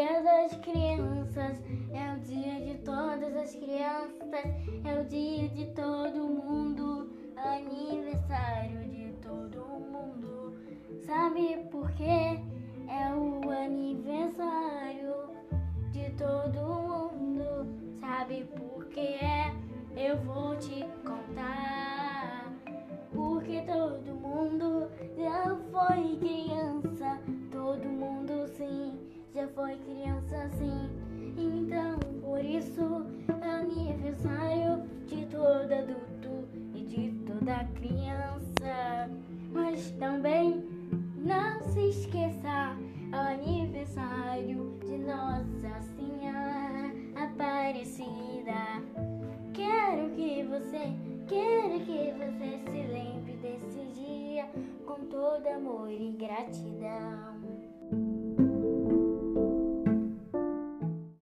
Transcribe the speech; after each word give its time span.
dia 0.00 0.22
das 0.22 0.56
crianças, 0.62 1.62
é 1.92 2.14
o 2.14 2.20
dia 2.20 2.58
de 2.58 2.78
todas 2.82 3.36
as 3.36 3.54
crianças, 3.54 4.46
é 4.82 4.98
o 4.98 5.04
dia 5.04 5.46
de 5.50 5.66
todo 5.74 6.26
mundo, 6.26 7.10
aniversário 7.36 8.88
de 8.88 9.12
todo 9.20 9.62
mundo. 9.62 10.56
Sabe 11.04 11.58
por 11.70 11.90
quê? 11.92 12.40
É 12.88 13.14
o 13.14 13.50
aniversário 13.50 15.28
de 15.92 16.10
todo 16.12 17.10
mundo. 17.12 18.00
Sabe 18.00 18.48
por 18.56 18.86
que 18.86 19.00
é? 19.00 19.52
Eu 19.94 20.16
vou 20.22 20.56
te 20.56 20.82
contar. 21.04 22.50
Porque 23.12 23.60
todo 23.66 24.14
mundo 24.14 24.90
já 25.14 25.54
foi 25.70 26.16
criança, 26.16 27.20
todo 27.50 27.84
mundo 27.86 28.48
sim 28.56 29.19
já 29.34 29.46
foi 29.48 29.76
criança 29.76 30.48
sim. 30.58 30.90
Então, 31.36 31.98
por 32.20 32.44
isso, 32.44 33.06
aniversário 33.42 34.82
de 35.06 35.24
todo 35.26 35.72
adulto 35.72 36.48
e 36.74 36.82
de 36.82 37.10
toda 37.24 37.64
criança. 37.74 39.10
Mas 39.52 39.90
também 39.92 40.64
não 41.16 41.62
se 41.62 41.90
esqueça, 41.90 42.76
aniversário 43.12 44.78
de 44.84 44.98
Nossa 44.98 45.80
Senhora 45.96 46.92
Aparecida. 47.16 48.82
Quero 49.54 50.10
que 50.10 50.42
você, 50.44 50.92
quero 51.28 51.80
que 51.84 52.12
você 52.12 52.58
se 52.70 52.92
lembre 52.92 53.36
desse 53.42 53.84
dia 53.94 54.48
com 54.86 55.06
todo 55.06 55.46
amor 55.46 55.90
e 55.90 56.12
gratidão. 56.12 57.40